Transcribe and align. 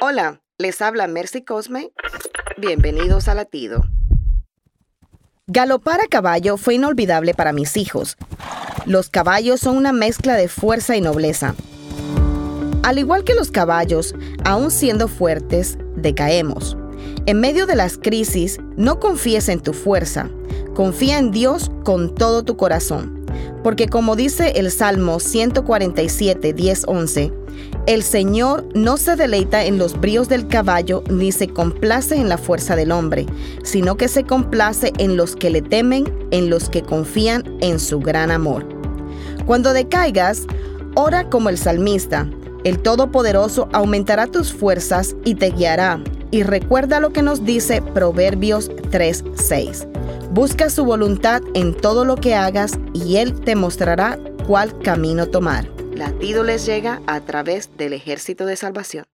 Hola, 0.00 0.40
les 0.58 0.80
habla 0.80 1.08
Mercy 1.08 1.42
Cosme. 1.42 1.90
Bienvenidos 2.56 3.26
a 3.26 3.34
Latido. 3.34 3.82
Galopar 5.48 6.00
a 6.00 6.06
caballo 6.06 6.56
fue 6.56 6.74
inolvidable 6.74 7.34
para 7.34 7.52
mis 7.52 7.76
hijos. 7.76 8.16
Los 8.86 9.08
caballos 9.08 9.58
son 9.58 9.76
una 9.76 9.92
mezcla 9.92 10.36
de 10.36 10.46
fuerza 10.46 10.96
y 10.96 11.00
nobleza. 11.00 11.56
Al 12.84 12.98
igual 12.98 13.24
que 13.24 13.34
los 13.34 13.50
caballos, 13.50 14.14
aun 14.44 14.70
siendo 14.70 15.08
fuertes, 15.08 15.78
decaemos. 15.96 16.76
En 17.26 17.40
medio 17.40 17.66
de 17.66 17.74
las 17.74 17.98
crisis, 17.98 18.60
no 18.76 19.00
confíes 19.00 19.48
en 19.48 19.60
tu 19.60 19.72
fuerza, 19.72 20.30
confía 20.76 21.18
en 21.18 21.32
Dios 21.32 21.72
con 21.82 22.14
todo 22.14 22.44
tu 22.44 22.56
corazón. 22.56 23.17
Porque 23.62 23.88
como 23.88 24.16
dice 24.16 24.52
el 24.56 24.70
Salmo 24.70 25.20
147, 25.20 26.52
10, 26.52 26.84
11, 26.86 27.32
el 27.86 28.02
Señor 28.02 28.66
no 28.74 28.96
se 28.96 29.16
deleita 29.16 29.64
en 29.64 29.78
los 29.78 29.98
bríos 29.98 30.28
del 30.28 30.46
caballo 30.46 31.02
ni 31.10 31.32
se 31.32 31.48
complace 31.48 32.16
en 32.16 32.28
la 32.28 32.38
fuerza 32.38 32.76
del 32.76 32.92
hombre, 32.92 33.26
sino 33.62 33.96
que 33.96 34.08
se 34.08 34.24
complace 34.24 34.92
en 34.98 35.16
los 35.16 35.34
que 35.34 35.50
le 35.50 35.62
temen, 35.62 36.04
en 36.30 36.50
los 36.50 36.68
que 36.68 36.82
confían 36.82 37.44
en 37.60 37.80
su 37.80 37.98
gran 37.98 38.30
amor. 38.30 38.66
Cuando 39.46 39.72
decaigas, 39.72 40.46
ora 40.94 41.30
como 41.30 41.48
el 41.48 41.58
salmista. 41.58 42.28
El 42.64 42.80
Todopoderoso 42.80 43.68
aumentará 43.72 44.26
tus 44.26 44.52
fuerzas 44.52 45.16
y 45.24 45.36
te 45.36 45.50
guiará. 45.50 46.02
Y 46.30 46.42
recuerda 46.42 47.00
lo 47.00 47.14
que 47.14 47.22
nos 47.22 47.44
dice 47.44 47.80
Proverbios 47.80 48.70
3:6. 48.90 49.97
Busca 50.30 50.68
su 50.68 50.84
voluntad 50.84 51.40
en 51.54 51.74
todo 51.74 52.04
lo 52.04 52.16
que 52.16 52.34
hagas 52.34 52.78
y 52.92 53.16
Él 53.16 53.40
te 53.40 53.56
mostrará 53.56 54.18
cuál 54.46 54.78
camino 54.80 55.26
tomar. 55.26 55.70
Latido 55.94 56.44
les 56.44 56.66
llega 56.66 57.00
a 57.06 57.20
través 57.22 57.70
del 57.78 57.94
ejército 57.94 58.44
de 58.44 58.56
salvación. 58.56 59.06